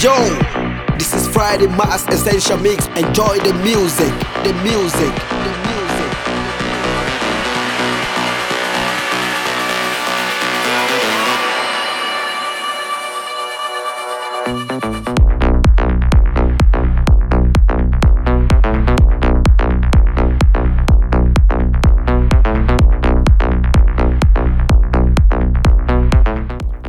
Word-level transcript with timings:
Yo, 0.00 0.16
this 0.96 1.12
is 1.12 1.28
Friday 1.28 1.66
Mass 1.66 2.08
Essential 2.08 2.56
Mix. 2.56 2.86
Enjoy 2.96 3.38
the 3.40 3.52
music, 3.62 4.08
the 4.42 4.54
music, 4.64 5.14
the 5.14 5.52
music. 5.52 5.61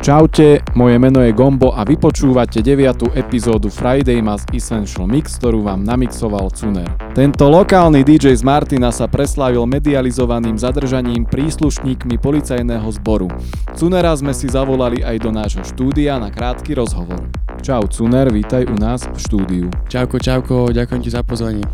Čaute, 0.04 0.60
moje 0.76 1.00
meno 1.00 1.24
je 1.24 1.32
Gombo 1.32 1.72
a 1.72 1.80
vy 1.80 1.96
počúvate 1.96 2.60
9. 2.60 3.16
epizódu 3.16 3.72
Friday 3.72 4.20
Mass 4.20 4.44
Essential 4.52 5.08
Mix, 5.08 5.40
ktorú 5.40 5.64
vám 5.64 5.80
namixoval 5.80 6.52
Cuner. 6.52 6.84
Tento 7.16 7.48
lokálny 7.48 8.04
DJ 8.04 8.36
z 8.36 8.44
Martina 8.44 8.92
sa 8.92 9.08
preslávil 9.08 9.64
medializovaným 9.64 10.60
zadržaním 10.60 11.24
príslušníkmi 11.24 12.20
policajného 12.20 12.84
zboru. 13.00 13.32
Cunera 13.72 14.12
sme 14.12 14.36
si 14.36 14.44
zavolali 14.44 15.00
aj 15.00 15.24
do 15.24 15.32
nášho 15.32 15.64
štúdia 15.64 16.20
na 16.20 16.28
krátky 16.28 16.76
rozhovor. 16.76 17.24
Čau 17.64 17.88
Cuner, 17.88 18.28
vítaj 18.28 18.68
u 18.68 18.76
nás 18.76 19.08
v 19.08 19.16
štúdiu. 19.16 19.66
Čauko, 19.88 20.20
čauko, 20.20 20.68
ďakujem 20.68 21.00
ti 21.00 21.08
za 21.16 21.24
pozvanie. 21.24 21.64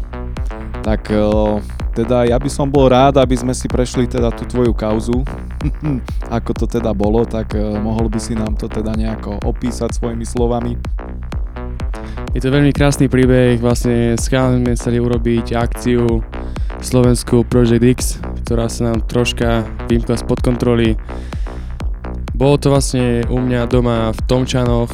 Tak 0.81 1.13
eh, 1.13 1.61
teda 1.93 2.25
ja 2.25 2.41
by 2.41 2.51
som 2.51 2.71
bol 2.71 2.89
rád, 2.89 3.21
aby 3.21 3.37
sme 3.37 3.53
si 3.53 3.69
prešli 3.69 4.09
teda 4.09 4.33
tú 4.33 4.49
tvoju 4.49 4.73
kauzu, 4.73 5.21
ako 6.37 6.51
to 6.55 6.65
teda 6.69 6.97
bolo, 6.97 7.27
tak 7.29 7.53
eh, 7.59 7.63
mohol 7.77 8.09
by 8.09 8.21
si 8.23 8.33
nám 8.33 8.57
to 8.57 8.71
teda 8.71 8.97
nejako 8.97 9.41
opísať 9.45 9.97
svojimi 9.97 10.25
slovami. 10.25 10.79
Je 12.31 12.39
to 12.39 12.55
veľmi 12.55 12.71
krásny 12.71 13.11
príbeh, 13.11 13.59
vlastne 13.59 14.15
sme 14.15 14.79
chceli 14.79 15.03
urobiť 15.03 15.51
akciu 15.59 16.23
Slovensku 16.79 17.43
Project 17.43 17.83
X, 17.83 17.99
ktorá 18.47 18.71
sa 18.71 18.95
nám 18.95 19.03
troška 19.11 19.67
vymkla 19.91 20.15
spod 20.15 20.39
kontroly. 20.39 20.95
Bolo 22.31 22.57
to 22.57 22.71
vlastne 22.71 23.27
u 23.27 23.37
mňa 23.37 23.67
doma 23.67 24.15
v 24.15 24.21
Tomčanoch, 24.31 24.89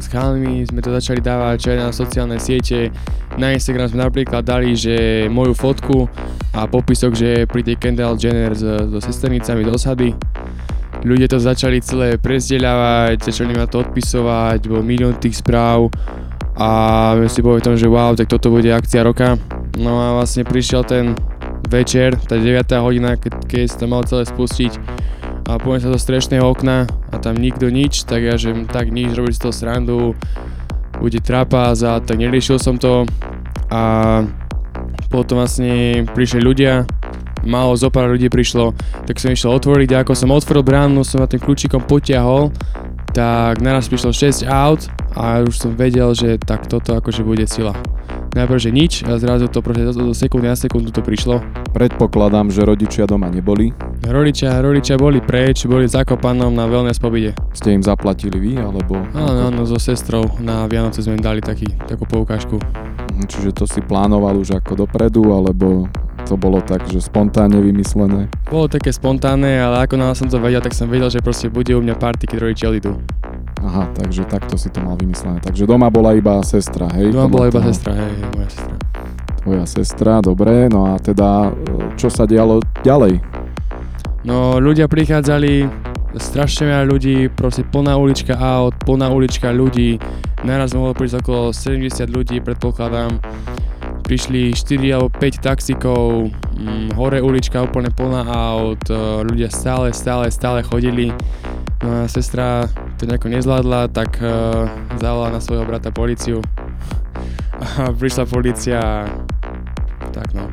s 0.00 0.08
chalmi 0.08 0.64
sme 0.64 0.80
to 0.80 0.88
začali 0.88 1.20
dávať 1.20 1.76
aj 1.76 1.76
na 1.76 1.88
sociálne 1.92 2.40
siete. 2.40 2.88
Na 3.36 3.52
Instagram 3.52 3.92
sme 3.92 4.00
napríklad 4.08 4.40
dali, 4.40 4.72
že 4.72 5.28
moju 5.28 5.52
fotku 5.52 6.08
a 6.56 6.64
popisok, 6.64 7.12
že 7.12 7.44
príde 7.44 7.76
Kendall 7.76 8.16
Jenner 8.16 8.56
so, 8.56 8.88
sesternicami 8.98 9.62
do 9.62 9.76
osady. 9.76 10.16
Ľudia 11.04 11.28
to 11.28 11.36
začali 11.40 11.80
celé 11.84 12.16
prezdieľavať, 12.16 13.28
začali 13.28 13.52
ma 13.56 13.68
to 13.68 13.84
odpisovať, 13.84 14.68
bol 14.68 14.84
milión 14.84 15.16
tých 15.16 15.40
správ 15.40 15.92
a 16.56 16.68
si 17.28 17.40
tom, 17.40 17.76
že 17.76 17.88
wow, 17.88 18.12
tak 18.16 18.28
toto 18.28 18.52
bude 18.52 18.68
akcia 18.68 19.04
roka. 19.04 19.36
No 19.80 19.96
a 19.96 20.16
vlastne 20.16 20.44
prišiel 20.44 20.84
ten 20.84 21.16
večer, 21.68 22.16
tá 22.24 22.36
9. 22.36 22.68
hodina, 22.80 23.16
keď, 23.16 23.32
keď 23.46 23.64
to 23.80 23.84
mal 23.86 24.02
celé 24.04 24.24
spustiť 24.28 24.72
a 25.46 25.56
poviem 25.56 25.80
sa 25.80 25.92
do 25.92 26.00
strešného 26.00 26.44
okna 26.44 26.88
a 27.10 27.16
tam 27.16 27.38
nikto 27.38 27.68
nič, 27.72 28.04
tak 28.04 28.24
ja 28.24 28.34
že 28.36 28.52
tak 28.68 28.92
nič, 28.92 29.14
robili 29.16 29.36
z 29.36 29.42
toho 29.48 29.54
srandu, 29.54 30.00
bude 31.00 31.20
trapas 31.24 31.80
a 31.80 32.00
tak 32.00 32.20
neriešil 32.20 32.60
som 32.60 32.76
to. 32.76 33.08
A 33.70 34.22
potom 35.08 35.40
vlastne 35.42 36.04
prišli 36.12 36.42
ľudia, 36.42 36.86
málo 37.46 37.74
zo 37.74 37.88
pár 37.88 38.10
ľudí 38.12 38.28
prišlo, 38.28 38.76
tak 39.06 39.18
som 39.18 39.32
išiel 39.32 39.56
otvoriť 39.56 39.90
a 39.96 40.00
ako 40.04 40.12
som 40.14 40.30
otvoril 40.30 40.62
bránu, 40.62 41.02
som 41.02 41.22
ma 41.22 41.26
tým 41.26 41.42
kľúčikom 41.42 41.82
potiahol, 41.86 42.52
tak 43.10 43.58
naraz 43.58 43.90
prišlo 43.90 44.14
6 44.14 44.46
aut 44.46 44.86
a 45.18 45.42
už 45.42 45.54
som 45.56 45.72
vedel, 45.74 46.14
že 46.14 46.38
tak 46.38 46.70
toto 46.70 46.94
akože 46.94 47.26
bude 47.26 47.46
sila 47.50 47.74
najprv, 48.34 48.58
že 48.58 48.70
nič 48.70 48.92
a 49.06 49.18
zrazu 49.18 49.50
to 49.50 49.62
proste 49.62 49.90
do 49.90 50.14
sekundy 50.14 50.46
na 50.50 50.56
sekundu 50.56 50.94
to 50.94 51.02
prišlo. 51.02 51.42
Predpokladám, 51.74 52.50
že 52.50 52.66
rodičia 52.66 53.06
doma 53.06 53.30
neboli. 53.30 53.74
Rodičia, 54.06 54.58
rodičia 54.62 54.96
boli 54.98 55.20
preč, 55.22 55.66
boli 55.66 55.86
v 55.86 55.92
Zakopanom 55.92 56.50
na 56.54 56.66
wellness 56.66 57.02
pobide. 57.02 57.36
Ste 57.52 57.76
im 57.76 57.82
zaplatili 57.82 58.38
vy, 58.38 58.52
alebo... 58.58 58.98
Áno, 59.14 59.50
áno, 59.50 59.62
so 59.66 59.76
sestrou 59.76 60.26
na 60.40 60.64
Vianoce 60.66 61.04
sme 61.04 61.18
im 61.18 61.22
dali 61.22 61.42
taký, 61.42 61.68
takú 61.84 62.08
poukážku. 62.08 62.56
Mhm, 62.56 63.26
čiže 63.28 63.50
to 63.52 63.64
si 63.68 63.82
plánoval 63.84 64.38
už 64.38 64.56
ako 64.56 64.86
dopredu, 64.86 65.30
alebo 65.34 65.90
to 66.24 66.38
bolo 66.38 66.62
tak, 66.62 66.86
že 66.86 67.02
spontánne 67.02 67.58
vymyslené? 67.58 68.30
Bolo 68.46 68.70
také 68.70 68.94
spontánne, 68.94 69.58
ale 69.60 69.82
ako 69.84 69.98
náhle 69.98 70.14
som 70.14 70.28
to 70.30 70.38
vedel, 70.38 70.62
tak 70.62 70.76
som 70.76 70.86
vedel, 70.86 71.10
že 71.10 71.24
proste 71.24 71.50
bude 71.50 71.74
u 71.74 71.82
mňa 71.82 71.96
party, 71.98 72.24
keď 72.30 72.38
rodičia 72.38 72.70
odídu. 72.70 72.96
Aha, 73.60 73.92
takže 73.92 74.24
takto 74.24 74.56
si 74.56 74.72
to 74.72 74.80
mal 74.80 74.96
vymyslené. 74.96 75.36
Takže 75.44 75.68
doma 75.68 75.92
bola 75.92 76.16
iba 76.16 76.40
sestra, 76.40 76.88
hej? 76.96 77.12
Doma 77.12 77.28
bola 77.28 77.52
iba 77.52 77.60
sestra, 77.60 77.92
hej, 77.92 78.08
hej, 78.08 78.28
moja 78.32 78.48
sestra. 78.48 78.76
Tvoja 79.40 79.64
sestra, 79.64 80.12
dobre. 80.24 80.68
No 80.72 80.88
a 80.88 81.00
teda, 81.00 81.52
čo 81.96 82.08
sa 82.08 82.24
dialo 82.24 82.64
ďalej? 82.84 83.20
No, 84.24 84.60
ľudia 84.60 84.84
prichádzali, 84.84 85.64
strašne 86.16 86.68
veľa 86.68 86.84
ľudí, 86.88 87.16
proste 87.32 87.64
plná 87.64 87.96
ulička 87.96 88.36
aut, 88.36 88.76
plná 88.84 89.08
ulička 89.08 89.52
ľudí. 89.52 89.96
Naraz 90.44 90.72
mohlo 90.76 90.96
prísť 90.96 91.24
okolo 91.24 91.52
70 91.52 92.08
ľudí, 92.08 92.40
predpokladám. 92.40 93.16
Prišli 94.04 94.52
4 94.56 94.96
alebo 94.96 95.08
5 95.08 95.40
taxikov, 95.40 96.32
hm, 96.32 96.96
hore 96.96 97.20
ulička 97.20 97.64
úplne 97.64 97.92
plná 97.92 98.28
aut, 98.28 98.82
ľudia 99.24 99.48
stále, 99.48 99.92
stále, 99.92 100.28
stále 100.28 100.64
chodili. 100.64 101.12
No 101.80 102.04
a 102.04 102.08
sestra 102.08 102.68
to 103.00 103.08
nejako 103.08 103.32
nezvládla, 103.32 103.88
tak 103.88 104.20
uh, 104.20 104.68
zavolala 105.00 105.36
na 105.36 105.40
svojho 105.40 105.64
brata 105.64 105.88
policiu. 105.88 106.44
A 107.60 107.92
prišla 107.92 108.24
policia 108.28 108.80
a 108.80 110.06
tak 110.12 110.36
no. 110.36 110.48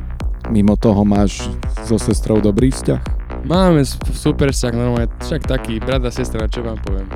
Mimo 0.48 0.80
toho 0.80 1.04
máš 1.04 1.44
so 1.84 2.00
sestrou 2.00 2.40
dobrý 2.40 2.72
vzťah? 2.72 3.18
Máme 3.44 3.84
super 4.16 4.50
vzťah, 4.50 4.72
normálne, 4.72 5.12
však 5.20 5.44
taký 5.44 5.80
brat 5.80 6.04
a 6.08 6.12
sestra, 6.12 6.48
čo 6.48 6.64
vám 6.64 6.80
poviem. 6.80 7.08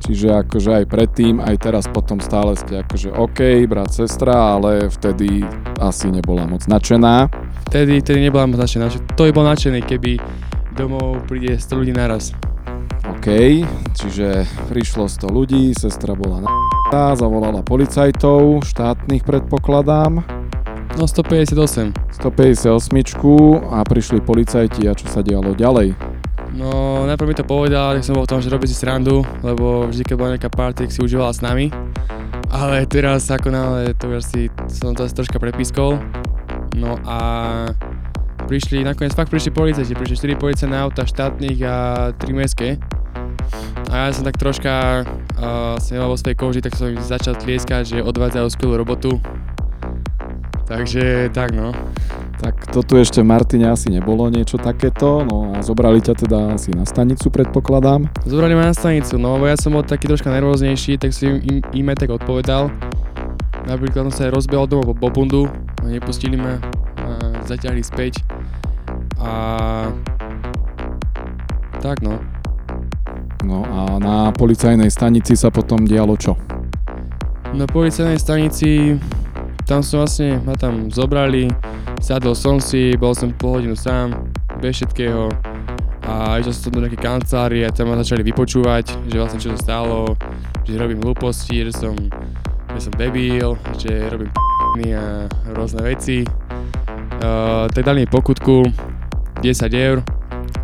Čiže 0.00 0.46
akože 0.46 0.70
aj 0.82 0.84
predtým, 0.88 1.42
aj 1.44 1.56
teraz 1.60 1.84
potom 1.84 2.22
stále 2.22 2.56
ste 2.56 2.80
akože 2.80 3.12
OK, 3.12 3.68
brat, 3.68 3.92
sestra, 3.92 4.56
ale 4.56 4.88
vtedy 4.88 5.44
asi 5.76 6.08
nebola 6.08 6.48
moc 6.48 6.64
nadšená. 6.64 7.28
Vtedy, 7.68 8.00
vtedy 8.00 8.18
nebola 8.24 8.48
moc 8.48 8.58
nadšená. 8.62 8.88
To 9.18 9.22
by 9.28 9.32
bol 9.34 9.44
nadšený, 9.44 9.84
keby 9.84 10.16
domov 10.78 11.26
príde 11.28 11.60
100 11.60 11.76
ľudí 11.76 11.92
naraz. 11.92 12.32
OK, 13.20 13.60
čiže 14.00 14.48
prišlo 14.72 15.04
100 15.04 15.28
ľudí, 15.28 15.76
sestra 15.76 16.16
bola 16.16 16.40
na 16.40 16.48
zavolala 17.12 17.60
policajtov, 17.60 18.64
štátnych 18.64 19.28
predpokladám. 19.28 20.24
No 20.96 21.04
158. 21.04 22.16
158 22.16 22.80
a 23.68 23.84
prišli 23.84 24.24
policajti 24.24 24.88
a 24.88 24.96
čo 24.96 25.04
sa 25.12 25.20
dialo 25.20 25.52
ďalej? 25.52 25.92
No 26.56 27.04
najprv 27.04 27.28
mi 27.28 27.36
to 27.36 27.44
povedal, 27.44 27.92
že 28.00 28.08
som 28.08 28.16
bol 28.16 28.24
v 28.24 28.32
tom, 28.32 28.40
že 28.40 28.48
robí 28.48 28.64
si 28.64 28.72
srandu, 28.72 29.20
lebo 29.44 29.84
vždy 29.92 30.00
keď 30.00 30.16
bola 30.16 30.32
nejaká 30.40 30.48
party, 30.48 30.88
si 30.88 31.04
užívala 31.04 31.36
s 31.36 31.44
nami. 31.44 31.68
Ale 32.48 32.88
teraz 32.88 33.28
ako 33.28 33.52
náhle 33.52 33.92
to 34.00 34.16
už 34.16 34.24
si 34.24 34.48
som 34.72 34.96
to 34.96 35.04
troška 35.04 35.36
prepískol. 35.36 36.00
No 36.72 36.96
a 37.04 37.20
prišli, 38.48 38.80
nakoniec 38.80 39.12
fakt 39.12 39.28
prišli 39.28 39.52
policajti, 39.52 39.92
prišli 39.92 40.32
4 40.32 40.40
policajné 40.40 40.76
auta 40.80 41.04
štátnych 41.04 41.60
a 41.68 41.76
3 42.16 42.32
mestské. 42.32 42.80
A 43.90 44.06
ja 44.06 44.14
som 44.14 44.22
tak 44.22 44.38
troška 44.38 45.02
uh, 45.02 45.76
som 45.82 45.98
vo 46.06 46.14
svojej 46.14 46.38
koži, 46.38 46.60
tak 46.62 46.78
som 46.78 46.94
začal 46.98 47.34
tlieskať, 47.34 47.82
že 47.98 47.98
odvádzajú 48.06 48.46
skvelú 48.54 48.78
robotu. 48.78 49.18
Takže 50.70 51.34
tak 51.34 51.50
no. 51.50 51.74
Tak 52.38 52.70
to 52.70 52.80
tu 52.86 52.96
ešte 52.96 53.20
Martine 53.26 53.68
asi 53.68 53.90
nebolo 53.90 54.30
niečo 54.30 54.56
takéto, 54.56 55.26
no 55.26 55.52
a 55.52 55.60
zobrali 55.60 56.00
ťa 56.00 56.14
teda 56.14 56.38
asi 56.56 56.72
na 56.72 56.86
stanicu, 56.86 57.28
predpokladám. 57.28 58.06
Zobrali 58.24 58.54
ma 58.54 58.70
na 58.70 58.74
stanicu, 58.74 59.18
no 59.18 59.36
lebo 59.36 59.50
ja 59.50 59.58
som 59.58 59.74
bol 59.74 59.84
taký 59.84 60.08
troška 60.08 60.30
nervóznejší, 60.30 60.96
tak 60.96 61.12
som 61.12 61.36
im, 61.42 61.60
im, 61.74 61.84
im 61.84 61.88
tak 61.98 62.08
odpovedal. 62.14 62.70
Napríklad 63.68 64.08
som 64.08 64.14
sa 64.14 64.22
aj 64.30 64.40
rozbehol 64.40 64.70
domov 64.70 64.96
po 64.96 65.12
bundu 65.12 65.50
a 65.82 65.90
nepustili 65.90 66.38
ma 66.38 66.62
a 66.96 67.44
zaťahli 67.44 67.82
späť. 67.84 68.22
A 69.20 69.90
tak 71.82 72.00
no. 72.00 72.39
No 73.40 73.64
a 73.64 73.96
na 73.96 74.28
policajnej 74.36 74.92
stanici 74.92 75.32
sa 75.32 75.48
potom 75.48 75.88
dialo 75.88 76.12
čo? 76.16 76.36
Na 77.56 77.64
policajnej 77.64 78.20
stanici, 78.20 79.00
tam 79.64 79.80
som 79.80 80.04
vlastne, 80.04 80.36
ma 80.44 80.52
tam 80.54 80.92
zobrali, 80.92 81.48
sadol 82.04 82.36
som 82.36 82.60
si, 82.60 82.92
bol 83.00 83.16
som 83.16 83.32
pol 83.32 83.58
hodinu 83.58 83.72
sám, 83.72 84.12
bez 84.60 84.76
všetkého 84.76 85.32
a 86.04 86.36
išiel 86.36 86.52
som 86.52 86.72
do 86.76 86.84
nejakej 86.84 87.00
kancelárie 87.00 87.64
a 87.64 87.72
tam 87.72 87.88
ma 87.88 87.96
začali 87.96 88.20
vypočúvať, 88.20 89.08
že 89.08 89.16
vlastne 89.16 89.40
čo 89.40 89.56
sa 89.56 89.58
stalo, 89.58 90.14
že 90.68 90.76
robím 90.76 91.00
hlúposti, 91.00 91.64
že 91.64 91.72
som, 91.72 91.96
že 92.76 92.80
som 92.80 92.92
debil, 92.94 93.56
že 93.80 94.10
robím 94.12 94.30
a 94.94 95.26
rôzne 95.56 95.82
veci. 95.82 96.22
Uh, 97.20 97.68
tak 97.72 97.84
dali 97.84 98.04
mi 98.04 98.08
pokutku 98.08 98.64
10 99.42 99.44
eur 99.76 100.00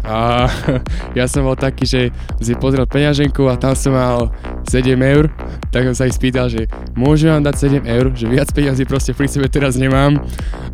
A 0.06 0.46
ja 1.18 1.26
som 1.26 1.42
bol 1.42 1.58
taký, 1.58 1.82
že 1.82 2.00
si 2.38 2.54
pozrel 2.54 2.86
peňaženku 2.86 3.50
a 3.50 3.58
tam 3.58 3.74
som 3.74 3.92
mal 3.92 4.30
7 4.70 4.94
eur, 4.94 5.26
tak 5.74 5.90
som 5.90 5.94
sa 5.98 6.06
ich 6.06 6.14
spýtal, 6.14 6.46
že 6.46 6.70
môžem 6.94 7.34
vám 7.34 7.42
dať 7.42 7.82
7 7.82 7.86
eur, 7.86 8.14
že 8.14 8.30
viac 8.30 8.48
peňazí 8.54 8.86
proste 8.86 9.12
pri 9.12 9.26
sebe 9.26 9.50
teraz 9.50 9.74
nemám. 9.74 10.22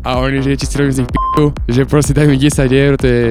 A 0.05 0.21
oni, 0.21 0.45
že 0.45 0.53
či 0.53 0.69
si 0.69 0.77
robím 0.77 0.93
z 0.93 0.99
nich 1.03 1.11
p***u, 1.11 1.49
že 1.65 1.81
proste 1.89 2.13
daj 2.13 2.29
mi 2.29 2.37
10 2.37 2.69
eur, 2.69 2.93
to 3.01 3.07
je 3.09 3.23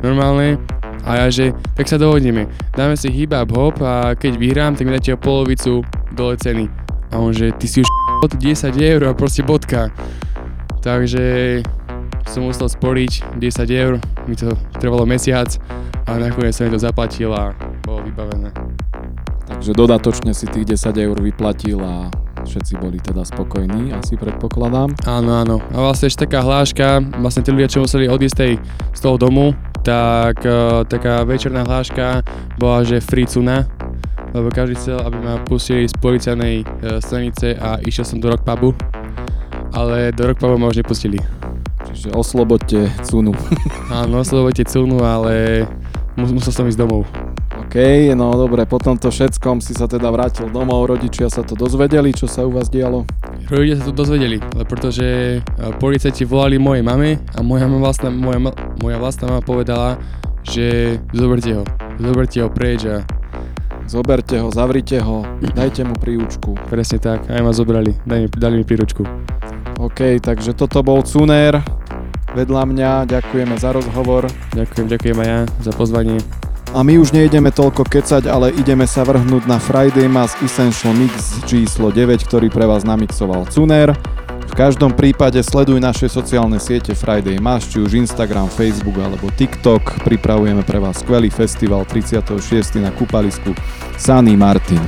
normálne. 0.00 0.56
A 1.04 1.24
ja, 1.24 1.26
že 1.32 1.56
tak 1.76 1.88
sa 1.88 1.96
dohodneme, 1.96 2.44
dáme 2.76 2.92
si 2.96 3.08
hip 3.08 3.32
hop 3.32 3.80
a 3.80 4.12
keď 4.12 4.32
vyhrám, 4.36 4.72
tak 4.76 4.84
mi 4.84 4.92
dáte 4.92 5.16
o 5.16 5.20
polovicu 5.20 5.80
dole 6.12 6.36
ceny. 6.36 6.68
A 7.10 7.18
on, 7.18 7.32
že 7.32 7.52
ty 7.56 7.66
si 7.66 7.80
už 7.80 7.88
10 8.28 8.76
eur 8.76 9.00
a 9.08 9.16
proste 9.16 9.40
bodka. 9.42 9.88
Takže 10.80 11.60
som 12.30 12.46
musel 12.46 12.70
sporiť 12.70 13.42
10 13.42 13.42
eur, 13.74 13.98
mi 14.30 14.38
to 14.38 14.54
trvalo 14.78 15.02
mesiac 15.02 15.50
a 16.06 16.14
nakoniec 16.14 16.54
som 16.54 16.70
mi 16.70 16.72
to 16.72 16.78
zaplatil 16.78 17.34
a 17.34 17.50
bolo 17.82 18.06
vybavené. 18.06 18.54
Takže 19.50 19.74
dodatočne 19.74 20.30
si 20.30 20.46
tých 20.46 20.78
10 20.78 20.94
eur 20.94 21.18
vyplatil 21.18 21.82
a 21.82 22.06
všetci 22.46 22.78
boli 22.78 23.02
teda 23.02 23.26
spokojní, 23.26 23.90
asi 23.90 24.14
predpokladám. 24.14 24.94
Áno, 25.10 25.42
áno. 25.42 25.56
A 25.74 25.90
vlastne 25.90 26.06
ešte 26.06 26.30
taká 26.30 26.46
hláška, 26.46 27.02
vlastne 27.18 27.42
tí 27.42 27.50
ľudia, 27.50 27.66
čo 27.66 27.82
museli 27.82 28.06
odísť 28.06 28.36
tej, 28.38 28.52
z 28.94 29.00
toho 29.02 29.18
domu, 29.18 29.50
tak 29.82 30.38
uh, 30.46 30.86
taká 30.86 31.26
večerná 31.26 31.66
hláška 31.66 32.22
bola, 32.62 32.86
že 32.86 33.02
free 33.02 33.26
cuna, 33.26 33.66
lebo 34.30 34.54
každý 34.54 34.78
chcel, 34.78 35.02
aby 35.02 35.18
ma 35.18 35.42
pustili 35.42 35.90
z 35.90 35.94
policajnej 35.98 36.62
uh, 36.62 37.02
stanice 37.02 37.58
a 37.58 37.82
išiel 37.82 38.06
som 38.06 38.22
do 38.22 38.30
rock 38.30 38.46
pubu, 38.46 38.70
ale 39.74 40.14
do 40.14 40.30
rock 40.30 40.38
pubu 40.38 40.54
ma 40.62 40.70
už 40.70 40.78
nepustili. 40.78 41.18
Čiže 41.88 42.12
oslobodte 42.12 42.92
cunu. 43.06 43.32
Áno, 44.02 44.20
oslobodte 44.20 44.66
cunu, 44.68 45.00
ale 45.00 45.64
mus, 46.18 46.34
musel 46.34 46.52
som 46.52 46.66
ísť 46.68 46.80
domov. 46.80 47.08
OK, 47.60 47.76
no 48.18 48.34
dobre, 48.34 48.66
po 48.66 48.82
tomto 48.82 49.14
všetkom 49.14 49.62
si 49.62 49.78
sa 49.78 49.86
teda 49.86 50.10
vrátil 50.10 50.50
domov, 50.50 50.90
rodičia 50.90 51.30
sa 51.30 51.46
to 51.46 51.54
dozvedeli, 51.54 52.10
čo 52.10 52.26
sa 52.26 52.42
u 52.42 52.50
vás 52.50 52.66
dialo? 52.66 53.06
Rodičia 53.46 53.78
sa 53.78 53.84
to 53.90 53.94
dozvedeli, 53.94 54.42
ale 54.42 54.66
pretože 54.66 55.38
e, 55.38 55.40
policajti 55.78 56.26
volali 56.26 56.58
mojej 56.58 56.82
mame 56.82 57.22
a 57.30 57.46
moja, 57.46 57.70
vlastná, 57.70 58.10
moja, 58.10 58.50
moja 58.82 58.96
vlastná 58.98 59.30
mama 59.30 59.42
povedala, 59.46 60.02
že 60.42 60.98
zoberte 61.14 61.54
ho, 61.54 61.62
zoberte 62.02 62.42
ho 62.42 62.50
preč 62.50 62.90
a 62.90 63.06
Zoberte 63.90 64.38
ho, 64.38 64.54
zavrite 64.54 65.02
ho, 65.02 65.26
dajte 65.42 65.82
mu 65.82 65.98
príučku. 65.98 66.54
Presne 66.70 67.02
tak, 67.02 67.26
aj 67.26 67.42
ma 67.42 67.50
zobrali, 67.50 67.90
dali 68.06 68.30
dali 68.30 68.62
mi 68.62 68.64
príručku. 68.64 69.02
OK, 69.80 70.20
takže 70.20 70.52
toto 70.52 70.84
bol 70.84 71.00
Cuner 71.00 71.64
vedľa 72.34 72.62
mňa, 72.66 72.90
ďakujeme 73.10 73.54
za 73.58 73.74
rozhovor. 73.74 74.26
Ďakujem, 74.54 74.86
ďakujem 74.86 75.18
aj 75.18 75.28
ja 75.28 75.40
za 75.62 75.72
pozvanie. 75.74 76.18
A 76.70 76.86
my 76.86 77.02
už 77.02 77.10
nejdeme 77.10 77.50
toľko 77.50 77.82
kecať, 77.82 78.30
ale 78.30 78.54
ideme 78.54 78.86
sa 78.86 79.02
vrhnúť 79.02 79.42
na 79.50 79.58
Friday 79.58 80.06
Mass 80.06 80.38
Essential 80.38 80.94
Mix 80.94 81.42
číslo 81.50 81.90
9, 81.90 82.22
ktorý 82.30 82.46
pre 82.46 82.62
vás 82.62 82.86
namixoval 82.86 83.50
Cuner. 83.50 83.90
V 84.50 84.54
každom 84.54 84.94
prípade 84.94 85.38
sleduj 85.42 85.82
naše 85.82 86.06
sociálne 86.06 86.62
siete 86.62 86.94
Friday 86.94 87.42
Mass, 87.42 87.66
či 87.70 87.82
už 87.82 87.98
Instagram, 87.98 88.46
Facebook 88.46 88.98
alebo 89.02 89.30
TikTok. 89.34 90.06
Pripravujeme 90.06 90.62
pre 90.62 90.78
vás 90.78 91.02
skvelý 91.02 91.30
festival 91.30 91.82
36. 91.86 92.38
na 92.78 92.94
kúpalisku 92.94 93.50
Sunny 93.98 94.38
Martin. 94.38 94.82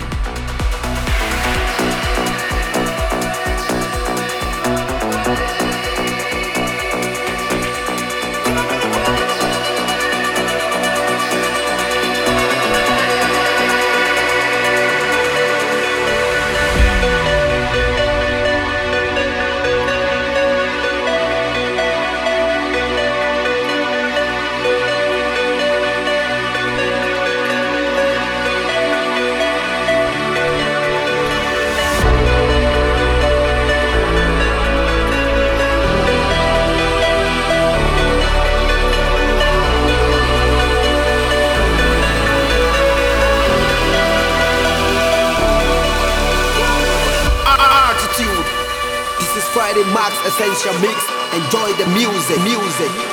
Essential 50.62 50.80
Mix. 50.80 51.04
Enjoy 51.34 51.72
the 51.76 51.86
music, 51.90 52.40
music. 52.44 53.11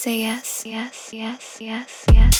Say 0.00 0.20
yes? 0.20 0.62
Yes, 0.64 1.10
yes, 1.12 1.58
yes, 1.60 2.06
yes, 2.14 2.39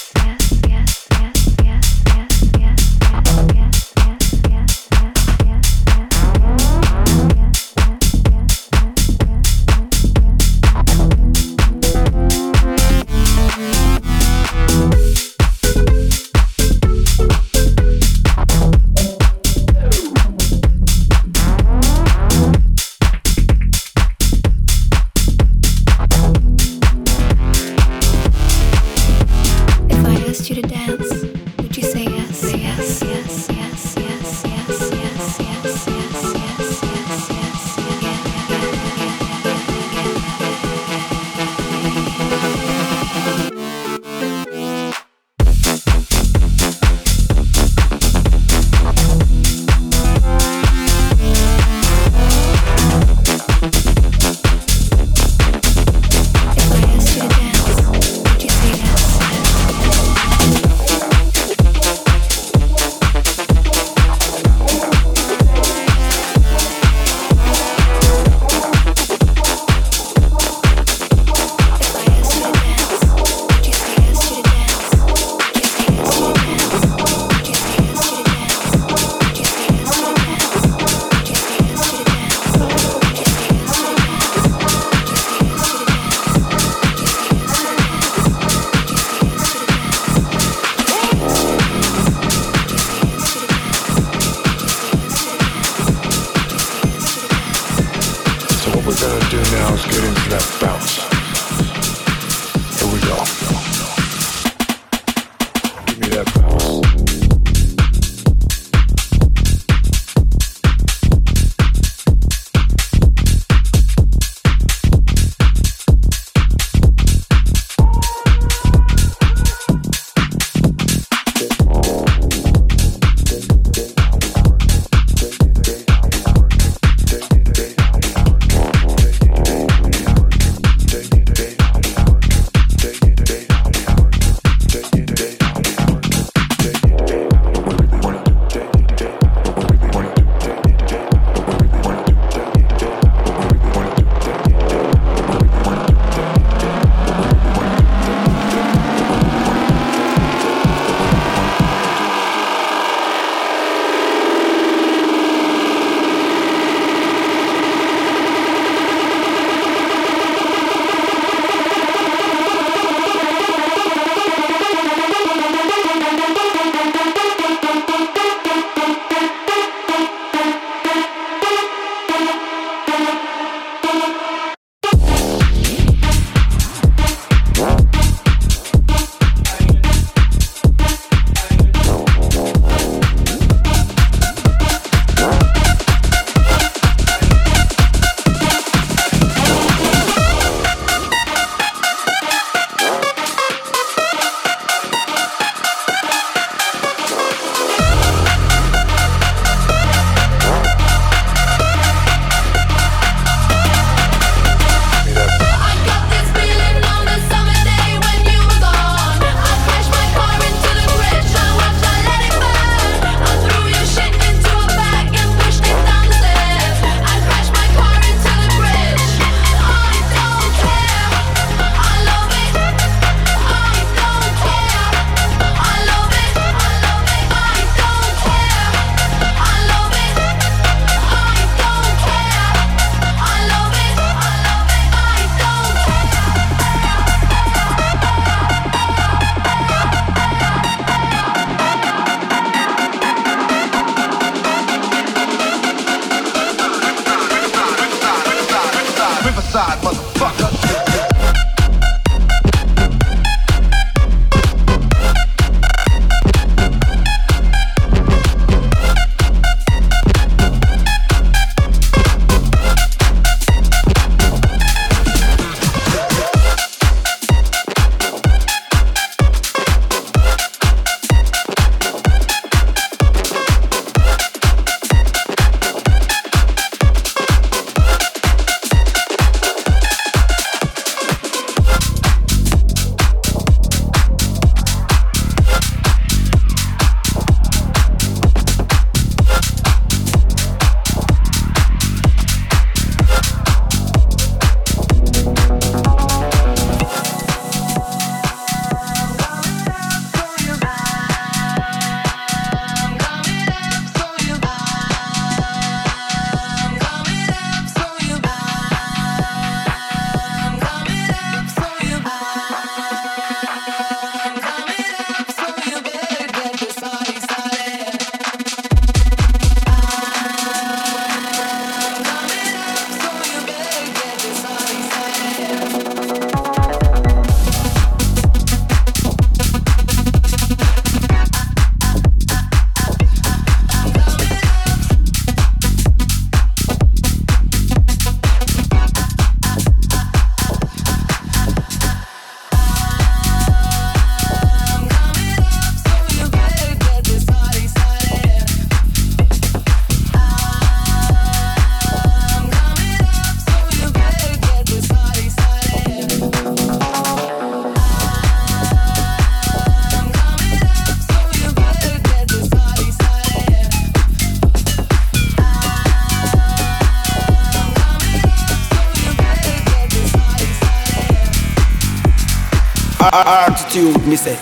me 374.10 374.16
say, 374.16 374.34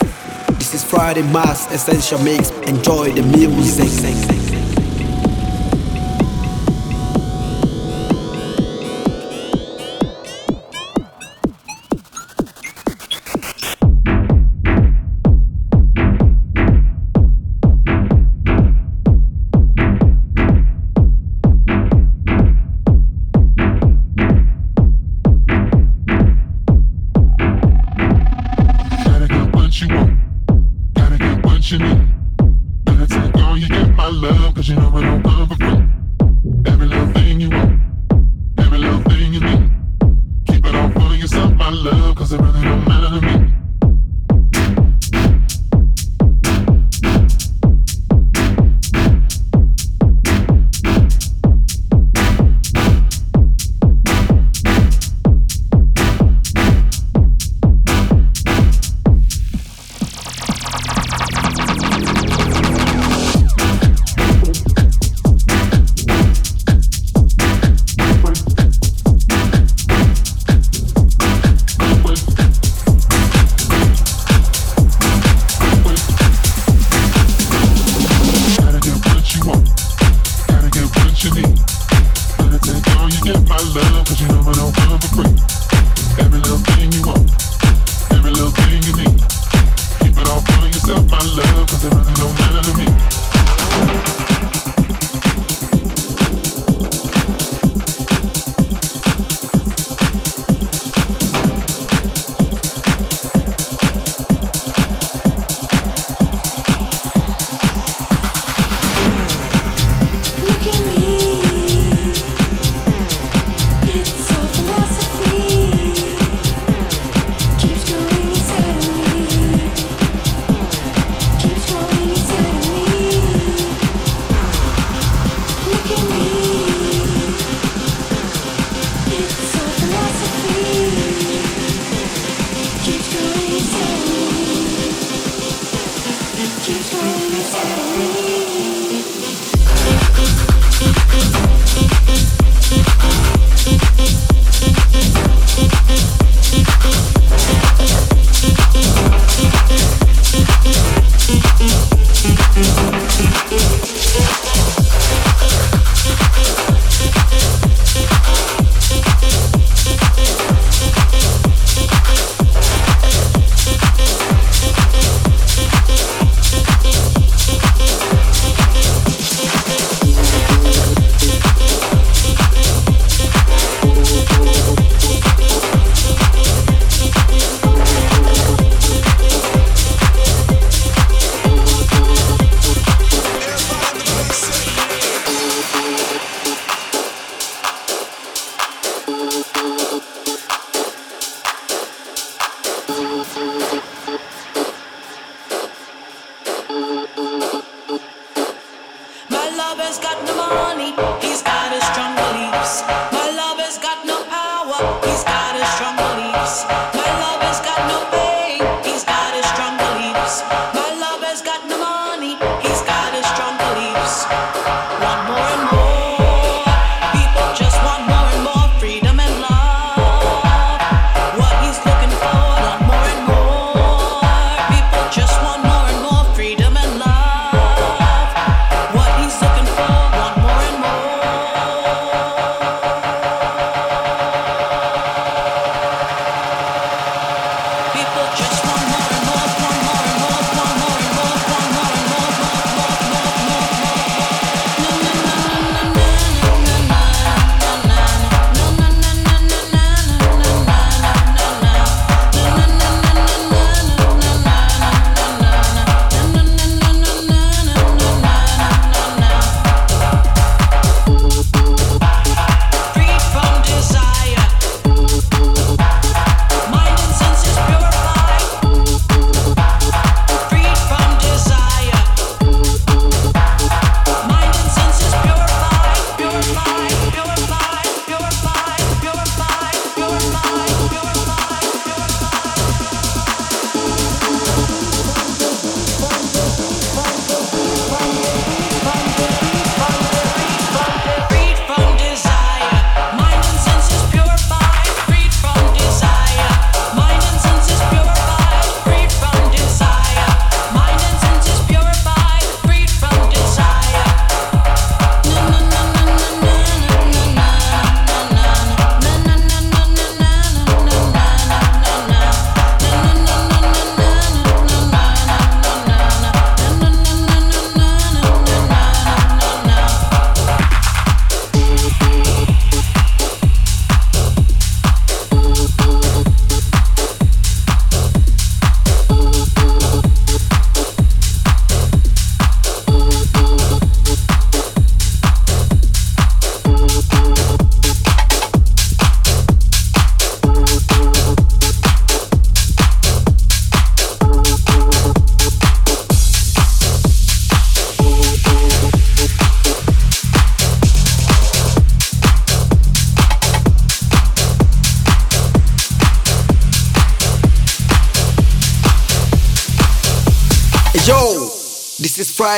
this 0.54 0.72
is 0.72 0.82
Friday 0.82 1.20
Mass 1.20 1.70
Essential 1.70 2.18
Mix. 2.20 2.50
Enjoy 2.66 3.12
the 3.12 3.22
music. 3.22 4.47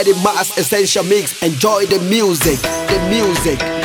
Is 0.07 0.23
Mass 0.23 0.57
Essential 0.57 1.05
Mix. 1.05 1.43
Enjoy 1.43 1.85
the 1.87 1.99
music, 2.01 2.61
the 2.61 3.07
music. 3.09 3.80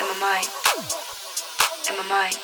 In 0.00 0.06
my 0.06 0.14
mind, 0.20 0.46
in 1.90 1.96
my 1.96 2.06
mind, 2.08 2.38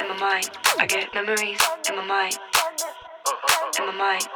in 0.00 0.08
my 0.08 0.16
mind. 0.18 0.50
I 0.78 0.86
get 0.86 1.14
memories 1.14 1.58
In 1.88 1.96
my 1.96 2.04
mind, 2.04 2.38
in 3.78 3.86
my 3.86 3.92
mind, 3.92 4.28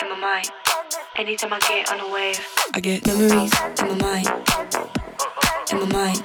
in 0.00 0.08
my 0.10 0.16
mind. 0.16 0.50
Anytime 1.16 1.52
I 1.54 1.58
get 1.58 1.90
on 1.90 1.98
a 1.98 2.08
wave, 2.08 2.40
I 2.72 2.78
get 2.78 3.04
memories 3.04 3.52
In 3.80 3.88
my 3.88 3.94
mind, 3.94 4.28
in 5.72 5.78
my 5.80 5.86
mind, 5.86 6.24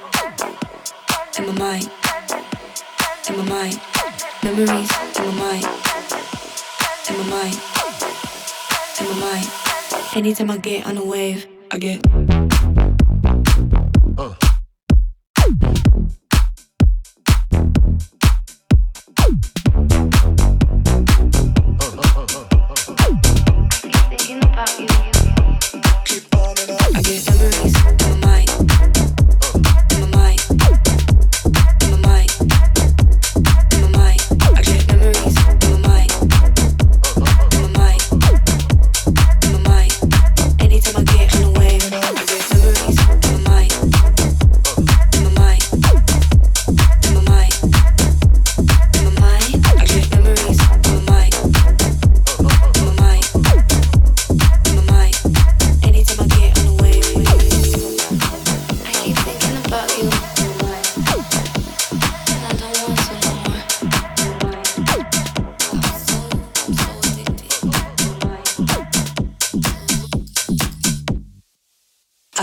in 1.36 1.46
my 1.46 1.52
mind, 1.52 1.90
in 3.28 3.36
my 3.36 3.44
mind. 3.44 3.80
Memories 4.44 4.90
In 5.18 5.24
my 5.26 5.32
mind, 5.42 5.64
in 7.08 7.16
my 7.18 7.24
mind, 7.24 7.56
in 9.00 9.06
my 9.06 9.14
mind. 9.26 9.46
Anytime 10.14 10.50
I 10.52 10.56
get 10.58 10.86
on 10.86 10.98
a 10.98 11.04
wave, 11.04 11.46
I 11.72 11.78
get. 11.78 12.19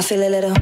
feel 0.08 0.24
a 0.24 0.30
little 0.30 0.57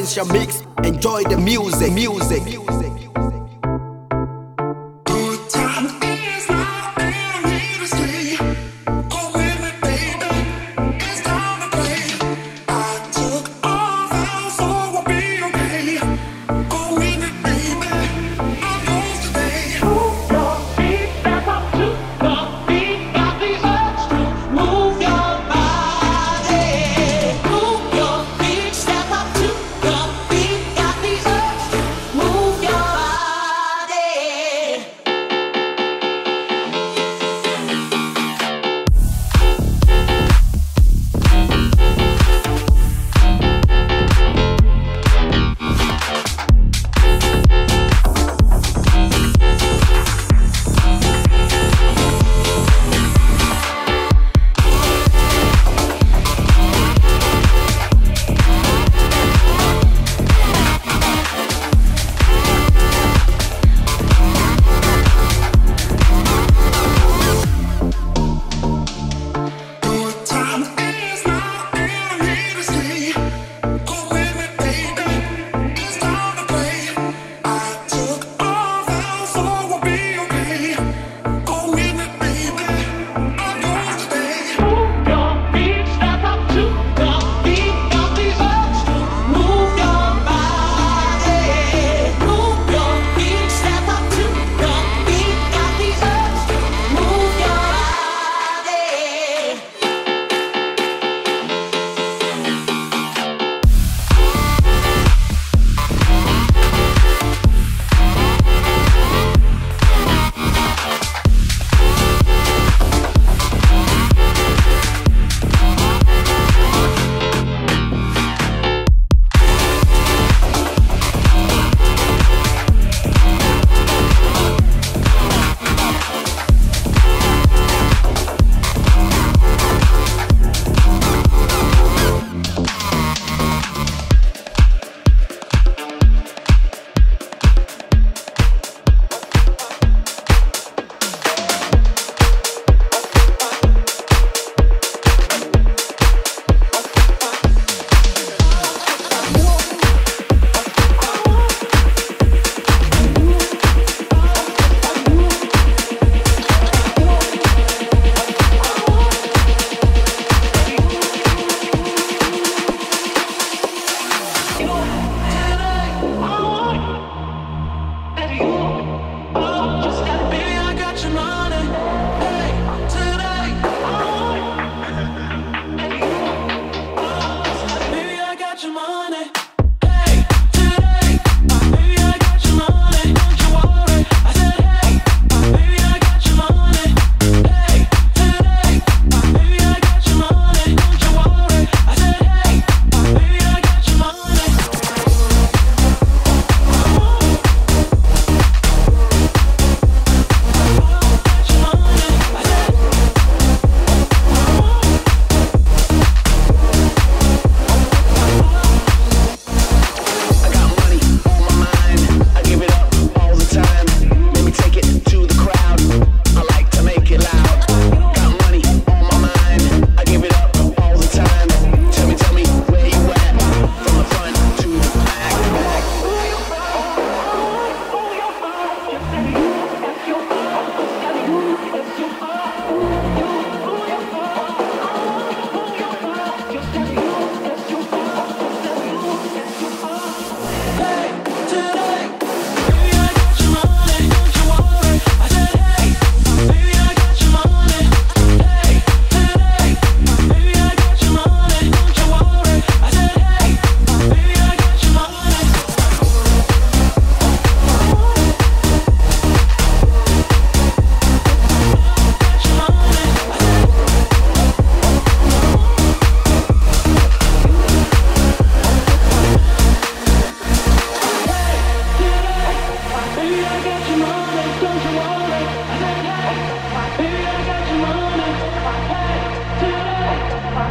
lines 0.00 0.16
you 0.16 0.24
mix 0.24 0.59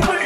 Wait. 0.00 0.25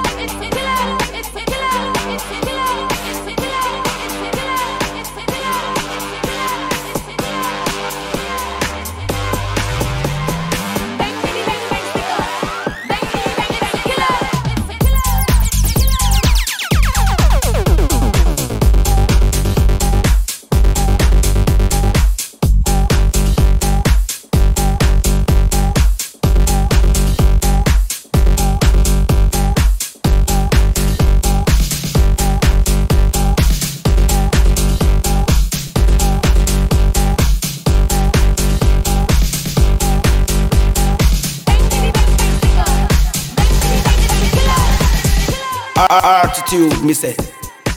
Attitude, 46.53 46.83
me 46.83 46.93
say. 46.93 47.15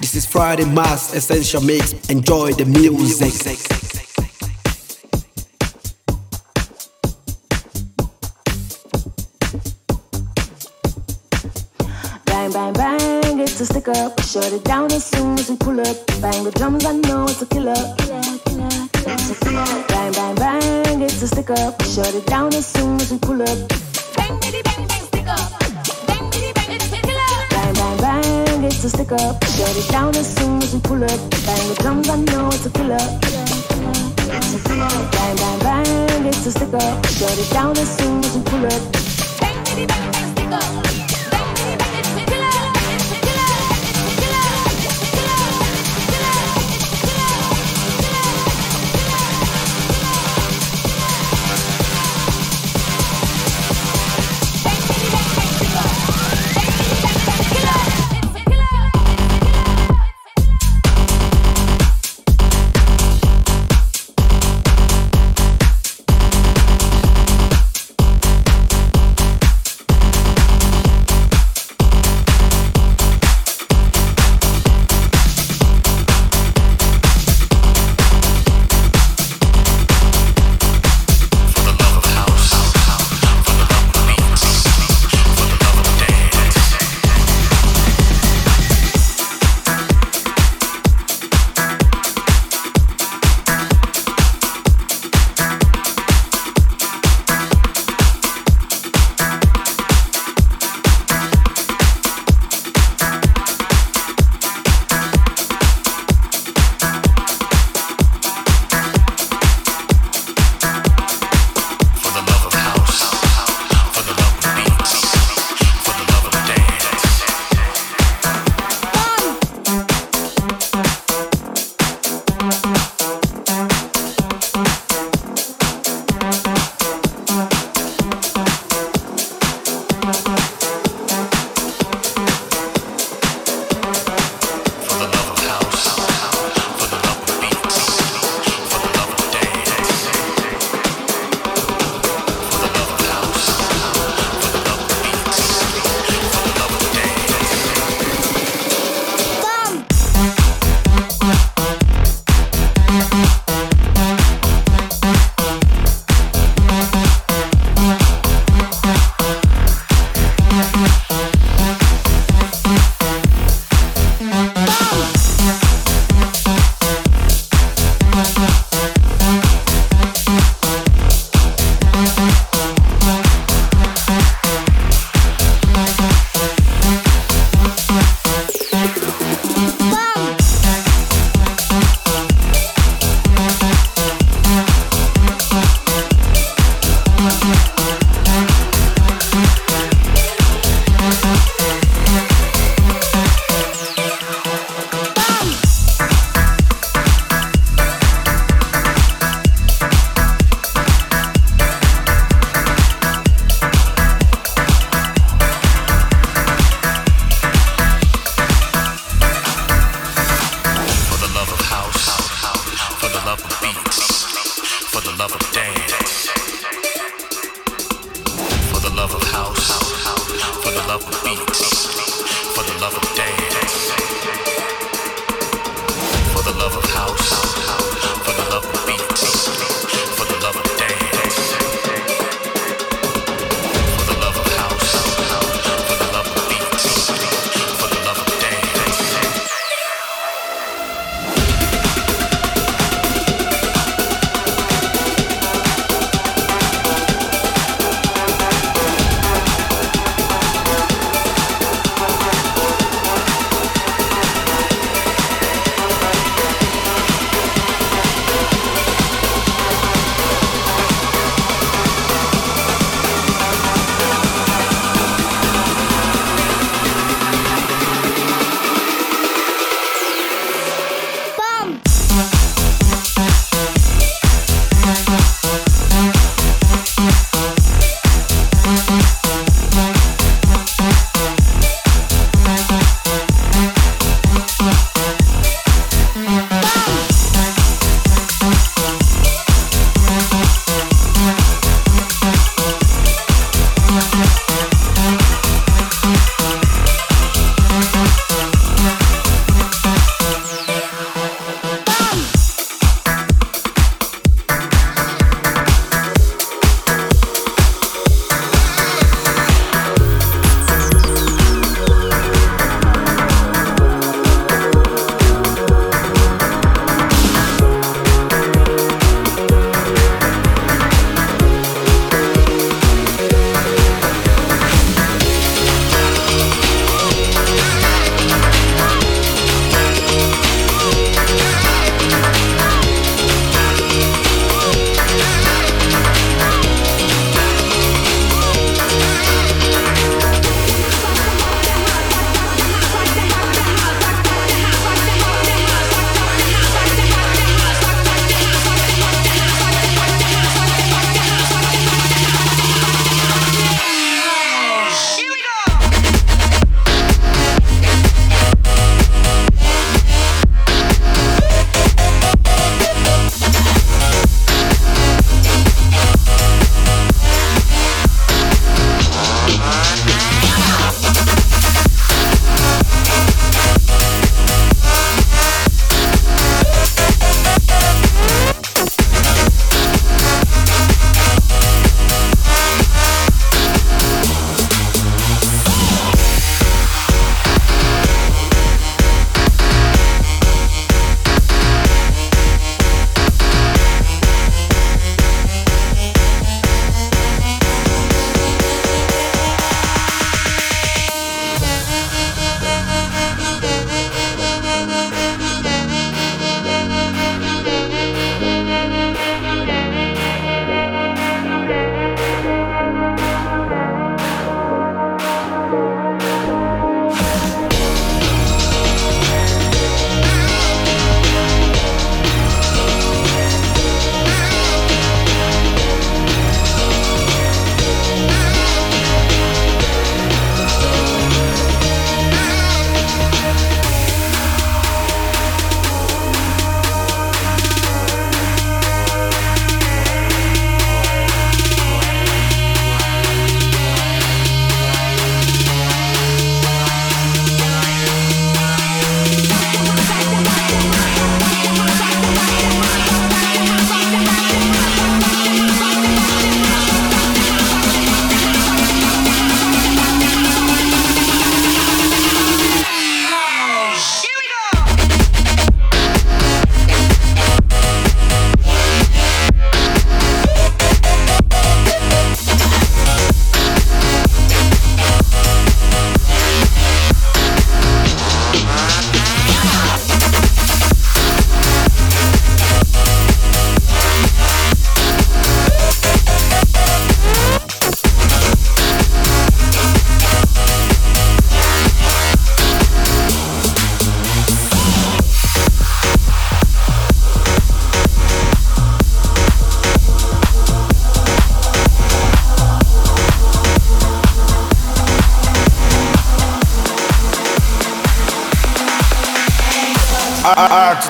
This 0.01 0.17
is 0.17 0.27
Friday 0.27 0.65
Mass 0.65 1.15
Essential 1.15 1.61
Mix. 1.61 1.93
Enjoy 2.11 2.51
the 2.55 2.65
music. 2.65 3.31
Bang, 12.25 12.51
bang, 12.51 12.73
bang, 12.73 13.39
it's 13.39 13.61
a 13.61 13.67
stick 13.67 13.87
up. 13.87 14.21
Shut 14.23 14.53
it 14.53 14.65
down 14.65 14.91
as 14.91 15.05
soon 15.05 15.39
as 15.39 15.49
we 15.49 15.57
pull 15.57 15.79
up. 15.79 16.07
Bang 16.21 16.43
the 16.43 16.51
drums, 16.51 16.85
I 16.85 16.95
know 16.95 17.27
it's 17.27 17.43
a 17.43 17.47
killer. 17.47 17.75
It's 17.79 19.31
a 19.31 19.35
killer. 19.45 19.85
Bang, 19.87 20.13
bang, 20.15 20.35
bang, 20.35 21.01
it's 21.01 21.23
a 21.23 21.29
stick 21.29 21.51
up. 21.51 21.81
Shut 21.83 22.13
it 22.13 22.27
down 22.27 22.53
as 22.53 22.67
soon 22.67 22.97
as 23.01 23.13
we 23.13 23.19
pull 23.21 23.41
up. 23.41 23.69
Bang, 24.17 24.41
bitty, 24.41 24.63
bang, 24.63 24.84
it's 28.67 28.85
a 28.85 28.89
stick 28.89 29.13
up. 29.13 29.43
Shut 29.45 29.77
it 29.77 29.89
down 29.91 30.15
as 30.17 30.35
soon 30.37 30.63
as 30.63 30.75
we 30.75 30.81
pull 30.81 31.03
up. 31.05 31.11
Bang 31.47 31.69
the 31.69 31.77
drums, 31.81 32.09
I 32.09 32.17
know 32.17 32.49
it's 32.49 32.67
a 32.67 32.71
killer. 32.71 32.99
Bang, 34.69 35.37
bang, 35.37 35.59
bang, 35.61 36.27
it's 36.27 36.47
a 36.47 36.53
stick 36.53 36.75
up. 36.75 37.07
Shut 37.07 37.39
it 37.39 37.51
down 37.53 37.77
as 37.77 37.97
soon 37.99 38.25
as 38.25 38.37
we 38.37 38.43
pull 38.43 38.67
up. 38.67 38.93
Bang, 39.41 39.65
bang, 39.65 39.87
bang, 39.87 40.33
stick 40.33 40.53
up. 40.53 40.84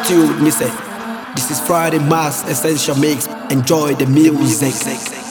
attitude, 0.05 0.43
me 0.43 0.51
say. 0.51 0.71
This 1.35 1.51
is 1.51 1.61
Friday 1.61 1.99
Mass 1.99 2.49
Essential 2.49 2.97
Mix. 2.97 3.27
Enjoy 3.51 3.95
the 3.95 4.07
music. 4.07 5.24